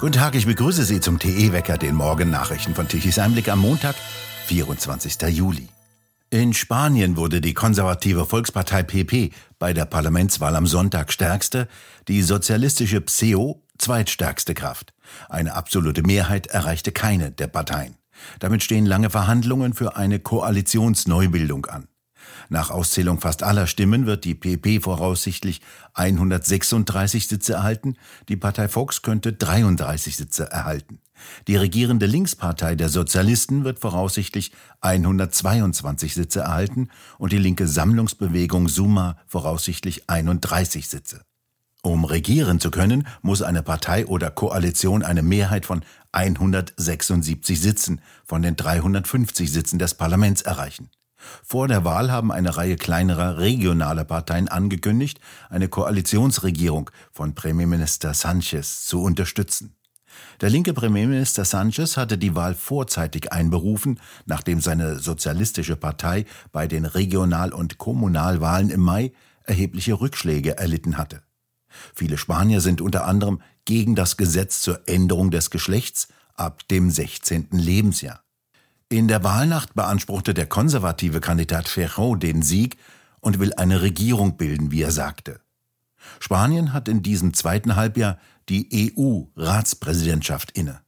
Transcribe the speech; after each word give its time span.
Guten 0.00 0.12
Tag, 0.12 0.36
ich 0.36 0.46
begrüße 0.46 0.84
Sie 0.84 1.00
zum 1.00 1.18
TE-Wecker, 1.18 1.76
den 1.76 1.96
Morgennachrichten 1.96 2.74
von 2.74 2.86
Tichys 2.86 3.18
Einblick 3.18 3.48
am 3.48 3.58
Montag, 3.58 3.96
24. 4.46 5.20
Juli. 5.36 5.68
In 6.30 6.54
Spanien 6.54 7.16
wurde 7.16 7.40
die 7.40 7.52
konservative 7.52 8.24
Volkspartei 8.24 8.84
PP 8.84 9.32
bei 9.58 9.72
der 9.72 9.86
Parlamentswahl 9.86 10.54
am 10.54 10.66
Sonntag 10.66 11.12
stärkste, 11.12 11.66
die 12.06 12.22
sozialistische 12.22 13.00
PSEO 13.00 13.60
zweitstärkste 13.78 14.54
Kraft. 14.54 14.92
Eine 15.28 15.54
absolute 15.54 16.02
Mehrheit 16.02 16.46
erreichte 16.46 16.92
keine 16.92 17.32
der 17.32 17.48
Parteien. 17.48 17.96
Damit 18.38 18.62
stehen 18.62 18.86
lange 18.86 19.10
Verhandlungen 19.10 19.74
für 19.74 19.96
eine 19.96 20.20
Koalitionsneubildung 20.20 21.66
an. 21.66 21.88
Nach 22.48 22.70
Auszählung 22.70 23.20
fast 23.20 23.42
aller 23.42 23.66
Stimmen 23.66 24.06
wird 24.06 24.24
die 24.24 24.34
PP 24.34 24.80
voraussichtlich 24.80 25.60
136 25.94 27.28
Sitze 27.28 27.54
erhalten, 27.54 27.96
die 28.28 28.36
Partei 28.36 28.68
Fox 28.68 29.02
könnte 29.02 29.32
33 29.32 30.16
Sitze 30.16 30.50
erhalten. 30.50 31.00
Die 31.46 31.56
regierende 31.56 32.06
Linkspartei 32.06 32.74
der 32.74 32.88
Sozialisten 32.88 33.64
wird 33.64 33.78
voraussichtlich 33.78 34.52
122 34.80 36.14
Sitze 36.14 36.40
erhalten 36.40 36.88
und 37.18 37.32
die 37.32 37.38
linke 37.38 37.66
Sammlungsbewegung 37.66 38.68
Summa 38.68 39.16
voraussichtlich 39.26 40.08
31 40.08 40.88
Sitze. 40.88 41.22
Um 41.82 42.04
regieren 42.04 42.58
zu 42.58 42.70
können, 42.70 43.06
muss 43.22 43.40
eine 43.40 43.62
Partei 43.62 44.06
oder 44.06 44.30
Koalition 44.30 45.04
eine 45.04 45.22
Mehrheit 45.22 45.64
von 45.64 45.84
176 46.12 47.60
Sitzen 47.60 48.00
von 48.24 48.42
den 48.42 48.56
350 48.56 49.50
Sitzen 49.50 49.78
des 49.78 49.94
Parlaments 49.94 50.42
erreichen. 50.42 50.90
Vor 51.44 51.68
der 51.68 51.84
Wahl 51.84 52.10
haben 52.12 52.32
eine 52.32 52.56
Reihe 52.56 52.76
kleinerer 52.76 53.38
regionaler 53.38 54.04
Parteien 54.04 54.48
angekündigt, 54.48 55.20
eine 55.50 55.68
Koalitionsregierung 55.68 56.90
von 57.12 57.34
Premierminister 57.34 58.14
Sanchez 58.14 58.84
zu 58.86 59.02
unterstützen. 59.02 59.74
Der 60.40 60.50
linke 60.50 60.72
Premierminister 60.72 61.44
Sanchez 61.44 61.96
hatte 61.96 62.18
die 62.18 62.34
Wahl 62.34 62.54
vorzeitig 62.54 63.32
einberufen, 63.32 64.00
nachdem 64.26 64.60
seine 64.60 64.98
sozialistische 64.98 65.76
Partei 65.76 66.24
bei 66.52 66.66
den 66.66 66.84
Regional- 66.84 67.52
und 67.52 67.78
Kommunalwahlen 67.78 68.70
im 68.70 68.80
Mai 68.80 69.12
erhebliche 69.44 70.00
Rückschläge 70.00 70.56
erlitten 70.58 70.98
hatte. 70.98 71.22
Viele 71.94 72.18
Spanier 72.18 72.60
sind 72.60 72.80
unter 72.80 73.04
anderem 73.04 73.40
gegen 73.64 73.94
das 73.94 74.16
Gesetz 74.16 74.60
zur 74.60 74.88
Änderung 74.88 75.30
des 75.30 75.50
Geschlechts 75.50 76.08
ab 76.34 76.66
dem 76.68 76.90
16. 76.90 77.48
Lebensjahr. 77.50 78.22
In 78.90 79.06
der 79.06 79.22
Wahlnacht 79.22 79.74
beanspruchte 79.74 80.32
der 80.32 80.46
konservative 80.46 81.20
Kandidat 81.20 81.68
Ferro 81.68 82.16
den 82.16 82.40
Sieg 82.40 82.78
und 83.20 83.38
will 83.38 83.52
eine 83.52 83.82
Regierung 83.82 84.38
bilden, 84.38 84.70
wie 84.70 84.80
er 84.80 84.92
sagte. 84.92 85.40
Spanien 86.20 86.72
hat 86.72 86.88
in 86.88 87.02
diesem 87.02 87.34
zweiten 87.34 87.76
Halbjahr 87.76 88.18
die 88.48 88.94
EU-Ratspräsidentschaft 88.96 90.52
inne. 90.52 90.80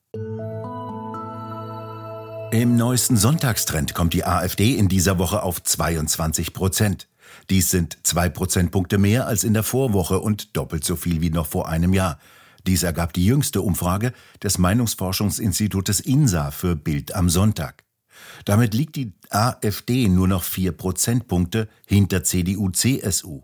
Im 2.53 2.77
neuesten 2.77 3.19
Sonntagstrend 3.19 3.93
kommt 3.93 4.15
die 4.15 4.25
AfD 4.25 4.77
in 4.77 4.89
dieser 4.89 5.19
Woche 5.19 5.43
auf 5.43 5.63
22 5.63 6.55
Prozent. 6.55 7.07
Dies 7.51 7.71
sind 7.71 7.99
zwei 8.03 8.31
Prozentpunkte 8.31 8.97
mehr 8.97 9.27
als 9.27 9.45
in 9.45 9.53
der 9.53 9.63
Vorwoche 9.63 10.21
und 10.21 10.57
doppelt 10.57 10.85
so 10.85 10.97
viel 10.97 11.21
wie 11.21 11.31
noch 11.31 11.47
vor 11.47 11.69
einem 11.69 11.93
Jahr. 11.93 12.19
Dies 12.67 12.83
ergab 12.83 13.13
die 13.13 13.27
jüngste 13.27 13.61
Umfrage 13.61 14.15
des 14.43 14.57
Meinungsforschungsinstitutes 14.57 16.01
INSA 16.01 16.51
für 16.51 16.77
Bild 16.77 17.15
am 17.15 17.29
Sonntag. 17.29 17.85
Damit 18.45 18.75
liegt 18.75 18.97
die 18.97 19.13
AfD 19.31 20.09
nur 20.09 20.29
noch 20.29 20.43
vier 20.43 20.73
Prozentpunkte 20.73 21.69
hinter 21.87 22.25
CDU, 22.25 22.71
CSU. 22.71 23.43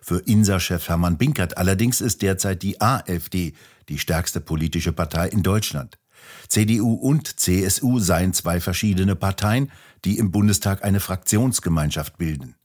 Für 0.00 0.18
INSA-Chef 0.18 0.88
Hermann 0.88 1.18
Binkert 1.18 1.56
allerdings 1.56 2.00
ist 2.00 2.22
derzeit 2.22 2.62
die 2.62 2.80
AfD 2.80 3.54
die 3.88 3.98
stärkste 3.98 4.40
politische 4.40 4.92
Partei 4.92 5.28
in 5.28 5.42
Deutschland. 5.42 5.98
CDU 6.48 6.94
und 6.94 7.38
CSU 7.40 7.98
seien 7.98 8.32
zwei 8.32 8.60
verschiedene 8.60 9.16
Parteien, 9.16 9.70
die 10.04 10.18
im 10.18 10.30
Bundestag 10.30 10.84
eine 10.84 11.00
Fraktionsgemeinschaft 11.00 12.18
bilden. 12.18 12.56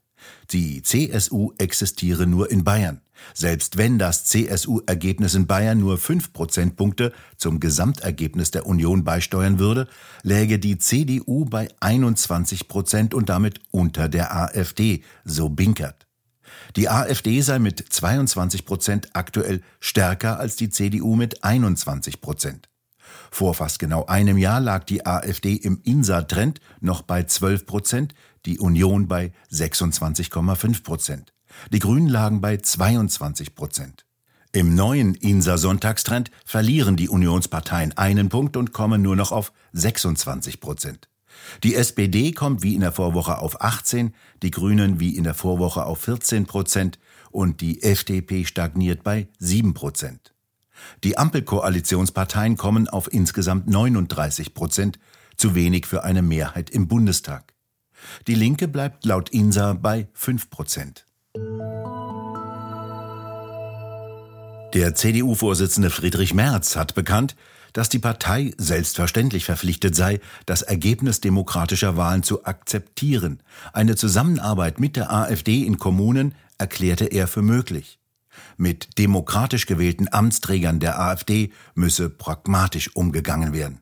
Die 0.51 0.81
CSU 0.81 1.53
existiere 1.57 2.27
nur 2.27 2.51
in 2.51 2.63
Bayern. 2.63 3.01
Selbst 3.33 3.77
wenn 3.77 3.99
das 3.99 4.25
CSU-Ergebnis 4.25 5.35
in 5.35 5.47
Bayern 5.47 5.79
nur 5.79 5.97
fünf 5.97 6.33
Prozentpunkte 6.33 7.13
zum 7.37 7.59
Gesamtergebnis 7.59 8.51
der 8.51 8.65
Union 8.65 9.03
beisteuern 9.03 9.59
würde, 9.59 9.87
läge 10.23 10.59
die 10.59 10.77
CDU 10.77 11.45
bei 11.45 11.69
21 11.79 12.67
Prozent 12.67 13.13
und 13.13 13.29
damit 13.29 13.59
unter 13.71 14.09
der 14.09 14.35
AfD, 14.35 15.03
so 15.23 15.49
Binkert. 15.49 16.07
Die 16.75 16.89
AfD 16.89 17.41
sei 17.41 17.59
mit 17.59 17.79
22 17.79 18.65
Prozent 18.65 19.09
aktuell 19.13 19.61
stärker 19.79 20.39
als 20.39 20.55
die 20.55 20.69
CDU 20.69 21.15
mit 21.15 21.43
21 21.43 22.21
Prozent. 22.21 22.70
Vor 23.31 23.53
fast 23.53 23.79
genau 23.79 24.05
einem 24.05 24.37
Jahr 24.37 24.59
lag 24.59 24.83
die 24.83 25.05
AfD 25.05 25.55
im 25.55 25.81
INSA-Trend 25.83 26.59
noch 26.79 27.01
bei 27.01 27.23
12 27.23 27.65
Prozent, 27.65 28.13
die 28.45 28.59
Union 28.59 29.07
bei 29.07 29.31
26,5 29.51 30.83
Prozent. 30.83 31.33
Die 31.71 31.79
Grünen 31.79 32.09
lagen 32.09 32.41
bei 32.41 32.57
22 32.57 33.55
Prozent. 33.55 34.05
Im 34.53 34.75
neuen 34.75 35.15
INSA-Sonntagstrend 35.15 36.29
verlieren 36.45 36.97
die 36.97 37.07
Unionsparteien 37.07 37.97
einen 37.97 38.29
Punkt 38.29 38.57
und 38.57 38.73
kommen 38.73 39.01
nur 39.01 39.15
noch 39.15 39.31
auf 39.31 39.53
26 39.71 40.59
Prozent. 40.59 41.07
Die 41.63 41.75
SPD 41.75 42.33
kommt 42.33 42.61
wie 42.61 42.75
in 42.75 42.81
der 42.81 42.91
Vorwoche 42.91 43.39
auf 43.39 43.61
18, 43.61 44.13
die 44.43 44.51
Grünen 44.51 44.99
wie 44.99 45.15
in 45.15 45.23
der 45.23 45.33
Vorwoche 45.33 45.85
auf 45.85 46.01
14 46.01 46.45
Prozent 46.45 46.99
und 47.31 47.61
die 47.61 47.81
FDP 47.81 48.45
stagniert 48.45 49.03
bei 49.03 49.27
7 49.39 49.73
Prozent. 49.73 50.30
Die 51.03 51.17
Ampelkoalitionsparteien 51.17 52.57
kommen 52.57 52.87
auf 52.87 53.11
insgesamt 53.11 53.67
39 53.67 54.53
Prozent, 54.53 54.99
zu 55.37 55.55
wenig 55.55 55.85
für 55.85 56.03
eine 56.03 56.21
Mehrheit 56.21 56.69
im 56.69 56.87
Bundestag. 56.87 57.53
Die 58.27 58.35
Linke 58.35 58.67
bleibt 58.67 59.05
laut 59.05 59.29
INSA 59.29 59.73
bei 59.73 60.07
5 60.13 60.49
Prozent. 60.49 61.05
Der 64.73 64.95
CDU-Vorsitzende 64.95 65.89
Friedrich 65.89 66.33
Merz 66.33 66.75
hat 66.75 66.95
bekannt, 66.95 67.35
dass 67.73 67.89
die 67.89 67.99
Partei 67.99 68.53
selbstverständlich 68.57 69.45
verpflichtet 69.45 69.95
sei, 69.95 70.19
das 70.45 70.61
Ergebnis 70.61 71.21
demokratischer 71.21 71.97
Wahlen 71.97 72.23
zu 72.23 72.45
akzeptieren. 72.45 73.41
Eine 73.73 73.95
Zusammenarbeit 73.95 74.79
mit 74.79 74.95
der 74.95 75.11
AfD 75.11 75.63
in 75.63 75.77
Kommunen 75.77 76.35
erklärte 76.57 77.05
er 77.05 77.27
für 77.27 77.41
möglich. 77.41 78.00
Mit 78.57 78.97
demokratisch 78.97 79.65
gewählten 79.65 80.07
Amtsträgern 80.11 80.79
der 80.79 80.99
AfD 80.99 81.51
müsse 81.75 82.09
pragmatisch 82.09 82.95
umgegangen 82.95 83.53
werden. 83.53 83.81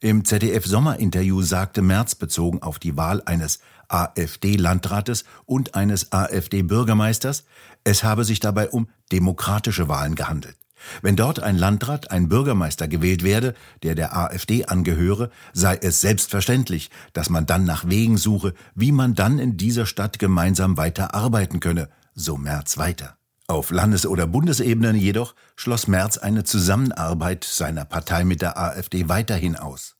Im 0.00 0.24
ZDF-Sommerinterview 0.24 1.42
sagte 1.42 1.82
Merz 1.82 2.14
bezogen 2.14 2.62
auf 2.62 2.78
die 2.78 2.96
Wahl 2.96 3.22
eines 3.26 3.60
AfD-Landrates 3.88 5.24
und 5.44 5.74
eines 5.74 6.12
AfD-Bürgermeisters, 6.12 7.44
es 7.84 8.04
habe 8.04 8.24
sich 8.24 8.40
dabei 8.40 8.68
um 8.68 8.88
demokratische 9.10 9.88
Wahlen 9.88 10.14
gehandelt. 10.14 10.56
Wenn 11.02 11.16
dort 11.16 11.40
ein 11.40 11.56
Landrat, 11.56 12.10
ein 12.10 12.28
Bürgermeister 12.28 12.86
gewählt 12.86 13.24
werde, 13.24 13.54
der 13.82 13.94
der 13.94 14.16
AfD 14.16 14.66
angehöre, 14.66 15.30
sei 15.52 15.76
es 15.76 16.00
selbstverständlich, 16.00 16.90
dass 17.12 17.30
man 17.30 17.46
dann 17.46 17.64
nach 17.64 17.88
Wegen 17.88 18.16
suche, 18.16 18.54
wie 18.74 18.92
man 18.92 19.14
dann 19.14 19.38
in 19.38 19.56
dieser 19.56 19.86
Stadt 19.86 20.18
gemeinsam 20.18 20.76
weiter 20.76 21.14
arbeiten 21.14 21.60
könne, 21.60 21.88
so 22.14 22.36
Merz 22.36 22.78
weiter. 22.78 23.17
Auf 23.50 23.70
Landes- 23.70 24.04
oder 24.04 24.26
Bundesebene 24.26 24.92
jedoch 24.92 25.34
schloss 25.56 25.88
Merz 25.88 26.18
eine 26.18 26.44
Zusammenarbeit 26.44 27.44
seiner 27.44 27.86
Partei 27.86 28.22
mit 28.24 28.42
der 28.42 28.58
AfD 28.58 29.08
weiterhin 29.08 29.56
aus. 29.56 29.96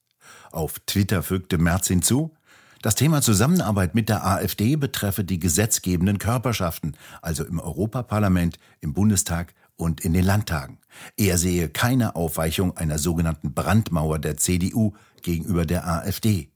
Auf 0.53 0.79
Twitter 0.81 1.23
fügte 1.23 1.57
Merz 1.57 1.89
hinzu, 1.89 2.37
das 2.83 2.95
Thema 2.95 3.23
Zusammenarbeit 3.23 3.95
mit 3.95 4.11
der 4.11 4.27
AfD 4.27 4.77
betreffe 4.77 5.25
die 5.25 5.39
gesetzgebenden 5.39 6.19
Körperschaften, 6.19 6.95
also 7.23 7.43
im 7.43 7.59
Europaparlament, 7.59 8.59
im 8.83 8.93
Bundestag 8.93 9.55
und 9.77 10.03
in 10.03 10.13
den 10.13 10.27
Landtagen. 10.27 10.79
Er 11.17 11.39
sehe 11.39 11.71
keine 11.71 12.17
Aufweichung 12.17 12.77
einer 12.77 12.99
sogenannten 12.99 13.55
Brandmauer 13.55 14.19
der 14.19 14.37
CDU 14.37 14.93
gegenüber 15.23 15.65
der 15.65 15.89
AfD. 15.89 16.51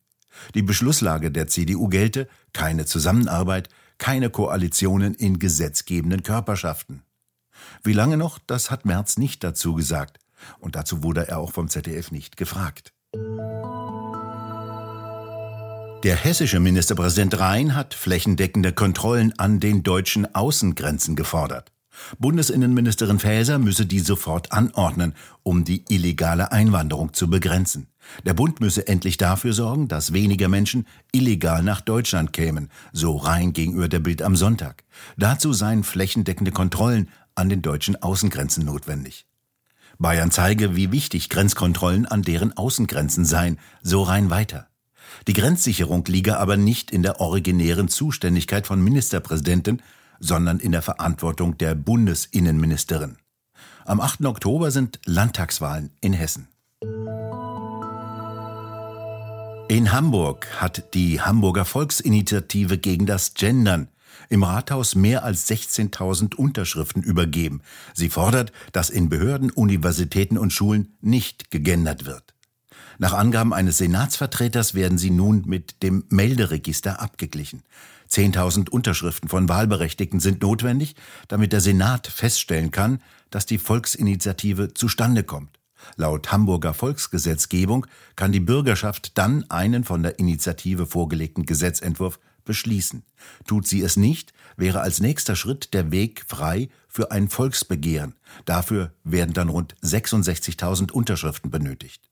Die 0.55 0.63
Beschlusslage 0.63 1.31
der 1.31 1.47
CDU 1.47 1.89
gelte 1.89 2.29
keine 2.53 2.85
Zusammenarbeit, 2.85 3.71
keine 4.03 4.31
Koalitionen 4.31 5.15
in 5.15 5.39
gesetzgebenden 5.39 6.25
Körperschaften. 6.25 7.05
Wie 7.85 7.93
lange 7.93 8.17
noch, 8.17 8.41
das 8.41 8.69
hat 8.69 8.85
Merz 8.85 9.17
nicht 9.17 9.45
dazu 9.45 9.75
gesagt. 9.75 10.19
Und 10.59 10.75
dazu 10.75 11.05
wurde 11.05 11.29
er 11.29 11.39
auch 11.39 11.53
vom 11.53 11.69
ZDF 11.69 12.11
nicht 12.11 12.37
gefragt. 12.37 12.93
Der 16.03 16.17
hessische 16.17 16.59
Ministerpräsident 16.59 17.39
Rhein 17.39 17.77
hat 17.77 17.95
flächendeckende 17.95 18.73
Kontrollen 18.73 19.39
an 19.39 19.61
den 19.61 19.85
deutschen 19.85 20.35
Außengrenzen 20.35 21.15
gefordert. 21.15 21.72
Bundesinnenministerin 22.19 23.19
Faeser 23.19 23.59
müsse 23.59 23.87
die 23.87 24.01
sofort 24.01 24.53
anordnen, 24.53 25.15
um 25.43 25.65
die 25.65 25.85
illegale 25.89 26.53
Einwanderung 26.53 27.13
zu 27.13 27.29
begrenzen. 27.29 27.89
Der 28.25 28.35
Bund 28.35 28.61
müsse 28.61 28.87
endlich 28.87 29.17
dafür 29.17 29.53
sorgen, 29.53 29.89
dass 29.89 30.13
weniger 30.13 30.49
Menschen 30.49 30.87
illegal 31.13 31.63
nach 31.63 31.81
Deutschland 31.81 32.33
kämen, 32.33 32.69
so 32.93 33.17
rein 33.17 33.53
gegenüber 33.53 33.89
der 33.89 34.01
Bild 34.01 34.23
am 34.23 34.37
Sonntag. 34.37 34.85
Dazu 35.17 35.53
seien 35.53 35.85
flächendeckende 35.85 36.53
Kontrollen 36.53 37.09
an 37.35 37.49
den 37.49 37.63
deutschen 37.63 38.01
Außengrenzen 38.03 38.65
notwendig. 38.65 39.27
Bayern 39.99 40.31
zeige, 40.31 40.75
wie 40.75 40.91
wichtig 40.91 41.29
Grenzkontrollen 41.29 42.07
an 42.07 42.23
deren 42.23 42.57
Außengrenzen 42.57 43.25
seien, 43.25 43.59
so 43.83 44.03
rein 44.03 44.31
weiter. 44.31 44.69
Die 45.29 45.33
Grenzsicherung 45.33 46.05
liege 46.07 46.39
aber 46.39 46.57
nicht 46.57 46.91
in 46.91 47.03
der 47.03 47.21
originären 47.21 47.89
Zuständigkeit 47.89 48.67
von 48.67 48.83
Ministerpräsidenten, 48.83 49.83
sondern 50.23 50.61
in 50.61 50.73
der 50.73 50.83
Verantwortung 50.83 51.59
der 51.59 51.75
Bundesinnenministerin. 51.75 53.17
Am 53.85 54.01
8. 54.01 54.25
Oktober 54.25 54.71
sind 54.71 55.01
Landtagswahlen 55.05 55.91
in 56.01 56.13
Hessen. 56.13 56.49
In 59.69 59.93
Hamburg 59.93 60.47
hat 60.61 60.95
die 60.95 61.21
Hamburger 61.21 61.65
Volksinitiative 61.65 62.79
gegen 62.79 63.07
das 63.07 63.35
Gendern 63.35 63.89
im 64.29 64.45
Rathaus 64.45 64.95
mehr 64.95 65.25
als 65.25 65.49
16.000 65.51 66.37
Unterschriften 66.37 67.03
übergeben. 67.03 67.61
Sie 67.95 68.09
fordert, 68.09 68.53
dass 68.73 68.91
in 68.91 69.09
Behörden, 69.09 69.51
Universitäten 69.51 70.39
und 70.39 70.53
Schulen 70.53 70.97
nicht 71.01 71.51
gegendert 71.51 72.07
wird. 72.07 72.35
Nach 72.99 73.15
Angaben 73.15 73.53
eines 73.53 73.79
Senatsvertreters 73.79 74.75
werden 74.75 74.99
sie 74.99 75.11
nun 75.11 75.43
mit 75.47 75.83
dem 75.83 76.05
Melderegister 76.09 77.01
abgeglichen. 77.01 77.63
10.000 78.13 78.69
Unterschriften 78.69 79.29
von 79.29 79.49
Wahlberechtigten 79.49 80.21
sind 80.21 80.43
notwendig, 80.43 80.95
damit 81.29 81.53
der 81.53 81.61
Senat 81.61 82.07
feststellen 82.07 82.71
kann, 82.71 83.03
dass 83.31 83.47
die 83.47 83.59
Volksinitiative 83.59 84.75
zustande 84.75 85.25
kommt. 85.25 85.59
Laut 85.97 86.31
Hamburger 86.31 86.75
Volksgesetzgebung 86.75 87.87
kann 88.15 88.31
die 88.31 88.41
Bürgerschaft 88.41 89.17
dann 89.19 89.51
einen 89.51 89.83
von 89.83 90.03
der 90.03 90.19
Initiative 90.19 90.87
vorgelegten 90.87 91.47
Gesetzentwurf 91.47 92.21
beschließen. 92.45 93.03
Tut 93.47 93.67
sie 93.67 93.83
es 93.83 93.97
nicht, 93.97 94.33
wäre 94.57 94.81
als 94.81 95.01
nächster 95.01 95.35
Schritt 95.35 95.75
der 95.75 95.91
Weg 95.91 96.25
frei 96.27 96.69
für 96.89 97.11
ein 97.11 97.29
Volksbegehren. 97.29 98.15
Dafür 98.45 98.93
werden 99.05 99.33
dann 99.33 99.49
rund 99.49 99.75
66.000 99.83 100.93
Unterschriften 100.93 101.51
benötigt. 101.51 102.12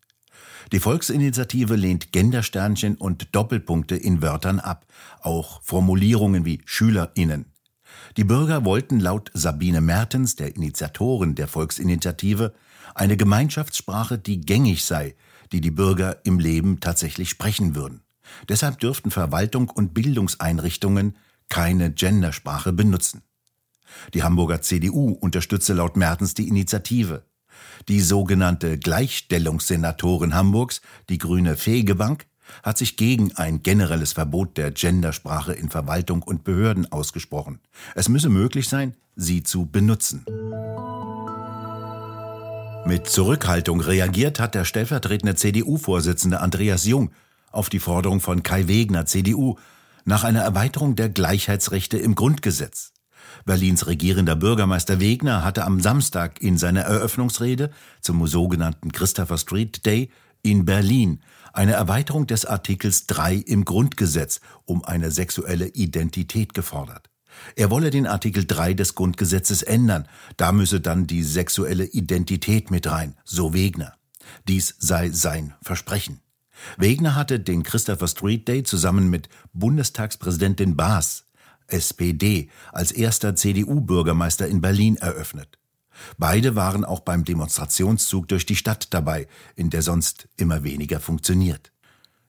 Die 0.72 0.80
Volksinitiative 0.80 1.76
lehnt 1.76 2.12
Gendersternchen 2.12 2.96
und 2.96 3.34
Doppelpunkte 3.34 3.96
in 3.96 4.22
Wörtern 4.22 4.60
ab, 4.60 4.86
auch 5.20 5.62
Formulierungen 5.62 6.44
wie 6.44 6.60
Schülerinnen. 6.64 7.46
Die 8.16 8.24
Bürger 8.24 8.64
wollten 8.64 9.00
laut 9.00 9.30
Sabine 9.34 9.80
Mertens, 9.80 10.36
der 10.36 10.54
Initiatorin 10.54 11.34
der 11.34 11.48
Volksinitiative, 11.48 12.54
eine 12.94 13.16
Gemeinschaftssprache, 13.16 14.18
die 14.18 14.40
gängig 14.40 14.84
sei, 14.84 15.14
die 15.52 15.60
die 15.60 15.70
Bürger 15.70 16.18
im 16.24 16.38
Leben 16.38 16.80
tatsächlich 16.80 17.30
sprechen 17.30 17.74
würden. 17.74 18.02
Deshalb 18.48 18.78
dürften 18.78 19.10
Verwaltung 19.10 19.68
und 19.70 19.94
Bildungseinrichtungen 19.94 21.16
keine 21.48 21.92
Gendersprache 21.92 22.72
benutzen. 22.72 23.22
Die 24.14 24.22
Hamburger 24.22 24.62
CDU 24.62 25.10
unterstütze 25.12 25.72
laut 25.72 25.96
Mertens 25.96 26.34
die 26.34 26.48
Initiative. 26.48 27.24
Die 27.88 28.00
sogenannte 28.00 28.78
Gleichstellungssenatorin 28.78 30.34
Hamburgs, 30.34 30.80
die 31.08 31.18
grüne 31.18 31.56
Fegebank, 31.56 32.26
hat 32.62 32.78
sich 32.78 32.96
gegen 32.96 33.32
ein 33.36 33.62
generelles 33.62 34.12
Verbot 34.12 34.56
der 34.56 34.70
Gendersprache 34.70 35.52
in 35.52 35.70
Verwaltung 35.70 36.22
und 36.22 36.44
Behörden 36.44 36.90
ausgesprochen. 36.90 37.60
Es 37.94 38.08
müsse 38.08 38.28
möglich 38.28 38.68
sein, 38.68 38.94
sie 39.16 39.42
zu 39.42 39.66
benutzen. 39.66 40.24
Mit 42.86 43.06
Zurückhaltung 43.06 43.80
reagiert 43.80 44.40
hat 44.40 44.54
der 44.54 44.64
stellvertretende 44.64 45.34
CDU-Vorsitzende 45.34 46.40
Andreas 46.40 46.86
Jung 46.86 47.10
auf 47.52 47.68
die 47.68 47.78
Forderung 47.78 48.20
von 48.20 48.42
Kai 48.42 48.68
Wegner, 48.68 49.06
CDU, 49.06 49.56
nach 50.04 50.24
einer 50.24 50.40
Erweiterung 50.40 50.96
der 50.96 51.08
Gleichheitsrechte 51.08 51.98
im 51.98 52.14
Grundgesetz. 52.14 52.92
Berlins 53.44 53.86
regierender 53.86 54.36
Bürgermeister 54.36 55.00
Wegner 55.00 55.44
hatte 55.44 55.64
am 55.64 55.80
Samstag 55.80 56.40
in 56.40 56.58
seiner 56.58 56.82
Eröffnungsrede 56.82 57.70
zum 58.00 58.26
sogenannten 58.26 58.92
Christopher 58.92 59.38
Street 59.38 59.84
Day 59.86 60.10
in 60.42 60.64
Berlin 60.64 61.20
eine 61.52 61.72
Erweiterung 61.72 62.26
des 62.26 62.46
Artikels 62.46 63.06
3 63.06 63.34
im 63.34 63.64
Grundgesetz 63.64 64.40
um 64.64 64.84
eine 64.84 65.10
sexuelle 65.10 65.68
Identität 65.68 66.54
gefordert. 66.54 67.10
Er 67.56 67.70
wolle 67.70 67.90
den 67.90 68.06
Artikel 68.06 68.44
3 68.44 68.74
des 68.74 68.94
Grundgesetzes 68.94 69.62
ändern, 69.62 70.06
da 70.36 70.52
müsse 70.52 70.80
dann 70.80 71.06
die 71.06 71.22
sexuelle 71.22 71.84
Identität 71.84 72.70
mit 72.70 72.86
rein, 72.86 73.16
so 73.24 73.54
Wegner. 73.54 73.94
Dies 74.48 74.74
sei 74.78 75.10
sein 75.10 75.54
Versprechen. 75.62 76.20
Wegner 76.76 77.14
hatte 77.14 77.40
den 77.40 77.62
Christopher 77.62 78.08
Street 78.08 78.46
Day 78.46 78.62
zusammen 78.62 79.08
mit 79.08 79.28
Bundestagspräsidentin 79.52 80.76
Baas, 80.76 81.24
SPD, 81.72 82.48
als 82.72 82.92
erster 82.92 83.34
CDU-Bürgermeister 83.34 84.46
in 84.48 84.60
Berlin 84.60 84.96
eröffnet. 84.96 85.58
Beide 86.18 86.56
waren 86.56 86.84
auch 86.84 87.00
beim 87.00 87.24
Demonstrationszug 87.24 88.28
durch 88.28 88.46
die 88.46 88.56
Stadt 88.56 88.92
dabei, 88.94 89.28
in 89.56 89.70
der 89.70 89.82
sonst 89.82 90.28
immer 90.36 90.64
weniger 90.64 91.00
funktioniert. 91.00 91.72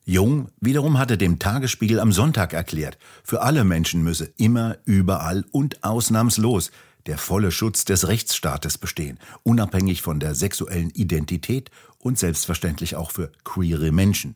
Jung 0.04 0.50
wiederum 0.60 0.98
hatte 0.98 1.18
dem 1.18 1.40
Tagesspiegel 1.40 2.00
am 2.00 2.12
Sonntag 2.12 2.54
erklärt, 2.54 2.98
für 3.24 3.42
alle 3.42 3.64
Menschen 3.64 4.04
müsse 4.04 4.34
immer, 4.38 4.78
überall 4.86 5.46
und 5.52 5.84
ausnahmslos 5.84 6.72
der 7.06 7.18
volle 7.18 7.52
Schutz 7.52 7.86
des 7.86 8.08
Rechtsstaates 8.08 8.78
bestehen, 8.78 9.20
unabhängig 9.44 10.02
von 10.02 10.20
der 10.20 10.36
sexuellen 10.36 10.90
Identität 10.92 11.72
und 11.98 12.20
selbstverständlich 12.20 12.96
auch 12.96 13.12
für 13.12 13.32
queere 13.44 13.92
Menschen. 13.92 14.36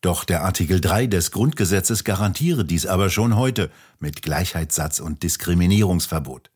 Doch 0.00 0.24
der 0.24 0.42
Artikel 0.42 0.80
3 0.80 1.06
des 1.06 1.30
Grundgesetzes 1.30 2.04
garantiere 2.04 2.64
dies 2.64 2.86
aber 2.86 3.10
schon 3.10 3.36
heute 3.36 3.70
mit 3.98 4.22
Gleichheitssatz 4.22 4.98
und 4.98 5.22
Diskriminierungsverbot. 5.22 6.50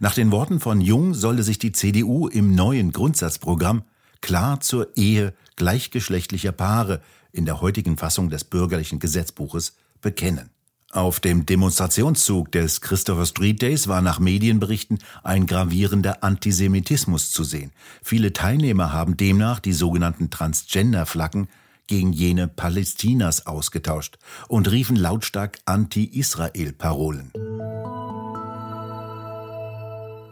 Nach 0.00 0.14
den 0.14 0.32
Worten 0.32 0.58
von 0.58 0.80
Jung 0.80 1.14
solle 1.14 1.44
sich 1.44 1.58
die 1.58 1.72
CDU 1.72 2.26
im 2.26 2.54
neuen 2.54 2.90
Grundsatzprogramm 2.90 3.84
klar 4.20 4.60
zur 4.60 4.96
Ehe 4.96 5.34
gleichgeschlechtlicher 5.56 6.50
Paare 6.50 7.00
in 7.30 7.44
der 7.44 7.60
heutigen 7.60 7.96
Fassung 7.96 8.28
des 8.28 8.44
bürgerlichen 8.44 8.98
Gesetzbuches 8.98 9.76
bekennen. 10.00 10.50
Auf 10.90 11.20
dem 11.20 11.44
Demonstrationszug 11.44 12.52
des 12.52 12.80
Christopher 12.80 13.26
Street 13.26 13.60
Days 13.62 13.88
war 13.88 14.00
nach 14.00 14.20
Medienberichten 14.20 14.98
ein 15.22 15.46
gravierender 15.46 16.22
Antisemitismus 16.22 17.32
zu 17.32 17.44
sehen. 17.44 17.72
Viele 18.02 18.32
Teilnehmer 18.32 18.92
haben 18.92 19.16
demnach 19.16 19.60
die 19.60 19.72
sogenannten 19.72 20.30
Transgender-Flaggen 20.30 21.48
gegen 21.86 22.12
jene 22.12 22.48
Palästinas 22.48 23.46
ausgetauscht 23.46 24.18
und 24.48 24.70
riefen 24.70 24.96
lautstark 24.96 25.58
Anti-Israel-Parolen. 25.64 27.32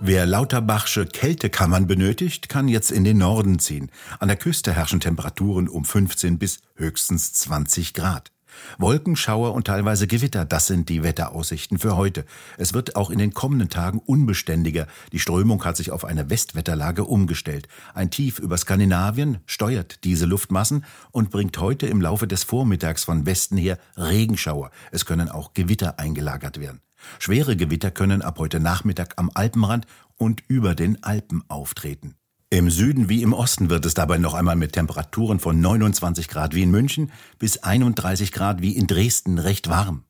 Wer 0.05 0.27
Lauterbachsche 0.27 1.07
Kältekammern 1.07 1.87
benötigt, 1.87 2.49
kann 2.49 2.67
jetzt 2.67 2.91
in 2.91 3.05
den 3.05 3.19
Norden 3.19 3.61
ziehen. 3.61 3.89
An 4.19 4.27
der 4.27 4.37
Küste 4.37 4.73
herrschen 4.73 4.99
Temperaturen 4.99 5.69
um 5.69 5.85
15 5.85 6.41
bis 6.41 6.59
höchstens 6.75 7.35
20 7.35 7.95
Grad. 7.95 8.32
Wolken, 8.79 9.17
Schauer 9.17 9.55
und 9.55 9.67
teilweise 9.67 10.07
Gewitter, 10.07 10.45
das 10.45 10.67
sind 10.67 10.89
die 10.89 11.03
Wetteraussichten 11.03 11.79
für 11.79 11.97
heute. 11.97 12.25
Es 12.59 12.75
wird 12.75 12.97
auch 12.97 13.11
in 13.11 13.19
den 13.19 13.35
kommenden 13.35 13.69
Tagen 13.69 13.99
unbeständiger. 13.99 14.87
Die 15.13 15.19
Strömung 15.19 15.65
hat 15.65 15.77
sich 15.77 15.91
auf 15.91 16.05
eine 16.05 16.31
Westwetterlage 16.31 17.05
umgestellt. 17.05 17.69
Ein 17.95 18.11
Tief 18.11 18.39
über 18.39 18.57
Skandinavien 18.57 19.39
steuert 19.47 20.05
diese 20.05 20.27
Luftmassen 20.27 20.85
und 21.11 21.31
bringt 21.31 21.59
heute 21.59 21.87
im 21.87 22.01
Laufe 22.01 22.27
des 22.27 22.45
Vormittags 22.45 23.05
von 23.05 23.27
Westen 23.27 23.57
her 23.57 23.79
Regenschauer. 23.97 24.71
Es 24.91 25.07
können 25.07 25.29
auch 25.29 25.55
Gewitter 25.55 25.99
eingelagert 25.99 26.61
werden. 26.61 26.81
Schwere 27.19 27.57
Gewitter 27.57 27.91
können 27.91 28.23
ab 28.23 28.39
heute 28.39 28.61
Nachmittag 28.61 29.15
am 29.17 29.31
Alpenrand 29.35 29.87
und 30.17 30.43
über 30.49 30.75
den 30.75 31.03
Alpen 31.03 31.43
auftreten. 31.49 32.15
Im 32.53 32.69
Süden 32.69 33.09
wie 33.09 33.23
im 33.23 33.33
Osten 33.33 33.71
wird 33.71 33.87
es 33.87 33.95
dabei 33.95 34.19
noch 34.19 34.35
einmal 34.35 34.57
mit 34.57 34.75
Temperaturen 34.75 35.41
von 35.41 35.59
29 35.59 36.29
Grad 36.29 36.55
wie 36.55 36.61
in 36.61 36.71
München 36.71 37.11
bis 37.39 37.57
31 37.57 38.31
Grad 38.31 38.61
wie 38.61 38.77
in 38.77 38.87
Dresden 38.87 39.39
recht 39.39 39.71
warm. 39.71 40.05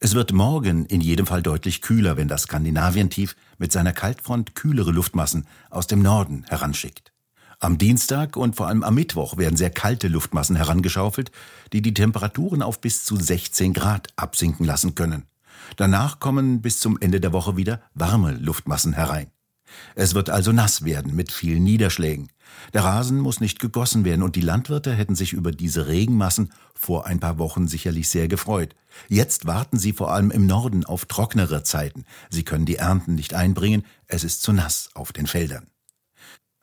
Es 0.00 0.16
wird 0.16 0.32
morgen 0.32 0.84
in 0.86 1.00
jedem 1.00 1.26
Fall 1.26 1.42
deutlich 1.42 1.80
kühler, 1.80 2.16
wenn 2.16 2.26
das 2.26 2.42
Skandinavientief 2.42 3.36
mit 3.58 3.70
seiner 3.70 3.92
Kaltfront 3.92 4.56
kühlere 4.56 4.90
Luftmassen 4.90 5.46
aus 5.70 5.86
dem 5.86 6.02
Norden 6.02 6.44
heranschickt. 6.48 7.12
Am 7.60 7.78
Dienstag 7.78 8.36
und 8.36 8.56
vor 8.56 8.66
allem 8.66 8.82
am 8.82 8.96
Mittwoch 8.96 9.36
werden 9.36 9.56
sehr 9.56 9.70
kalte 9.70 10.08
Luftmassen 10.08 10.56
herangeschaufelt, 10.56 11.30
die 11.72 11.82
die 11.82 11.94
Temperaturen 11.94 12.62
auf 12.62 12.80
bis 12.80 13.04
zu 13.04 13.14
16 13.14 13.74
Grad 13.74 14.08
absinken 14.16 14.66
lassen 14.66 14.96
können. 14.96 15.26
Danach 15.76 16.18
kommen 16.18 16.62
bis 16.62 16.80
zum 16.80 16.98
Ende 17.00 17.20
der 17.20 17.32
Woche 17.32 17.56
wieder 17.56 17.80
warme 17.94 18.32
Luftmassen 18.32 18.92
herein. 18.92 19.30
Es 19.94 20.14
wird 20.14 20.30
also 20.30 20.52
nass 20.52 20.84
werden 20.84 21.14
mit 21.14 21.32
vielen 21.32 21.64
Niederschlägen. 21.64 22.28
Der 22.74 22.84
Rasen 22.84 23.18
muss 23.18 23.40
nicht 23.40 23.60
gegossen 23.60 24.04
werden 24.04 24.22
und 24.22 24.36
die 24.36 24.40
Landwirte 24.40 24.92
hätten 24.92 25.14
sich 25.14 25.32
über 25.32 25.52
diese 25.52 25.86
Regenmassen 25.86 26.52
vor 26.74 27.06
ein 27.06 27.20
paar 27.20 27.38
Wochen 27.38 27.68
sicherlich 27.68 28.08
sehr 28.08 28.28
gefreut. 28.28 28.74
Jetzt 29.08 29.46
warten 29.46 29.78
sie 29.78 29.92
vor 29.92 30.12
allem 30.12 30.30
im 30.30 30.46
Norden 30.46 30.84
auf 30.84 31.04
trocknere 31.06 31.62
Zeiten. 31.62 32.04
Sie 32.28 32.44
können 32.44 32.66
die 32.66 32.76
Ernten 32.76 33.14
nicht 33.14 33.34
einbringen, 33.34 33.84
es 34.06 34.24
ist 34.24 34.42
zu 34.42 34.52
nass 34.52 34.90
auf 34.94 35.12
den 35.12 35.26
Feldern. 35.26 35.66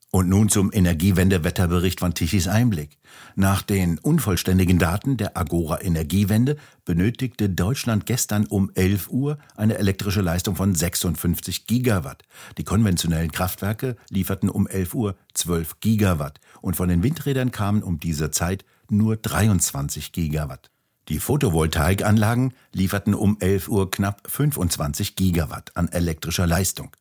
Und 0.10 0.30
nun 0.30 0.48
zum 0.48 0.72
Energiewende-Wetterbericht 0.72 2.00
von 2.00 2.14
Tichys 2.14 2.48
Einblick. 2.48 2.98
Nach 3.36 3.62
den 3.62 4.00
unvollständigen 4.00 4.80
Daten 4.80 5.18
der 5.18 5.36
Agora 5.36 5.82
Energiewende 5.82 6.56
benötigte 6.86 7.50
Deutschland 7.50 8.06
gestern 8.06 8.46
um 8.46 8.72
11 8.74 9.10
Uhr 9.10 9.38
eine 9.58 9.78
elektrische 9.78 10.22
Leistung 10.22 10.56
von 10.56 10.74
56 10.74 11.68
Gigawatt. 11.68 12.24
Die 12.58 12.64
konventionellen 12.64 13.34
Kraftwerke 13.34 13.98
lieferten 14.10 14.50
um 14.50 14.66
11 14.66 14.96
Uhr 14.96 15.18
12 15.34 15.82
Gigawatt 15.82 16.40
und 16.62 16.78
von 16.78 16.88
den 16.88 17.04
Windrädern 17.04 17.52
kamen 17.52 17.84
um 17.84 18.00
diese 18.00 18.32
Zeit 18.32 18.64
nur 18.90 19.18
23 19.18 20.14
Gigawatt. 20.14 20.72
Die 21.10 21.20
Photovoltaikanlagen 21.20 22.54
lieferten 22.74 23.14
um 23.14 23.38
11 23.42 23.68
Uhr 23.68 23.92
knapp 23.92 24.22
25 24.30 25.18
Gigawatt 25.18 25.76
an 25.76 25.90
elektrischer 25.90 26.48
Leistung. 26.48 26.92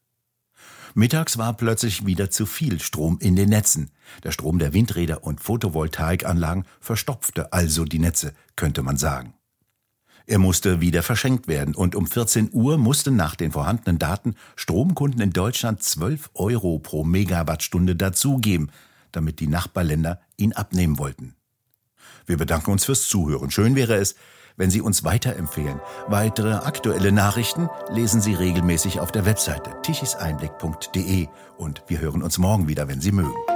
Mittags 0.99 1.37
war 1.37 1.53
plötzlich 1.53 2.07
wieder 2.07 2.31
zu 2.31 2.47
viel 2.47 2.81
Strom 2.81 3.19
in 3.21 3.37
den 3.37 3.51
Netzen. 3.51 3.91
Der 4.25 4.33
Strom 4.33 4.59
der 4.59 4.73
Windräder 4.73 5.25
und 5.25 5.43
Photovoltaikanlagen 5.43 6.65
verstopfte 6.81 7.53
also 7.53 7.85
die 7.85 7.99
Netze, 7.99 8.33
könnte 8.57 8.83
man 8.83 8.97
sagen. 8.97 9.35
Er 10.25 10.39
musste 10.39 10.81
wieder 10.81 11.03
verschenkt 11.03 11.49
werden 11.49 11.75
und 11.75 11.95
um 11.97 12.07
14 12.07 12.49
Uhr 12.51 12.79
mussten 12.79 13.15
nach 13.15 13.37
den 13.37 13.53
vorhandenen 13.53 13.99
Daten 13.99 14.37
Stromkunden 14.57 15.21
in 15.21 15.35
Deutschland 15.35 15.83
12 15.83 16.31
Euro 16.33 16.79
pro 16.79 17.05
Megawattstunde 17.05 17.95
dazugeben, 17.95 18.71
damit 19.13 19.41
die 19.41 19.49
Nachbarländer 19.49 20.23
ihn 20.39 20.55
abnehmen 20.55 20.97
wollten. 20.97 21.35
Wir 22.25 22.39
bedanken 22.39 22.71
uns 22.71 22.87
fürs 22.87 23.07
Zuhören. 23.07 23.51
Schön 23.51 23.75
wäre 23.75 23.97
es, 23.97 24.17
wenn 24.57 24.71
Sie 24.71 24.81
uns 24.81 25.05
weiterempfehlen. 25.05 25.81
Weitere 26.09 26.55
aktuelle 26.55 27.13
Nachrichten 27.13 27.69
lesen 27.91 28.21
Sie 28.21 28.35
regelmäßig 28.35 29.01
auf 29.01 29.13
der 29.13 29.27
Webseite 29.27 29.71
tichiseinblick.de 29.83 31.29
und 31.57 31.83
wir 31.87 32.01
hören 32.01 32.23
uns 32.23 32.39
morgen 32.39 32.69
wieder, 32.69 32.89
wenn 32.89 33.01
Sie 33.01 33.13
mögen. 33.13 33.56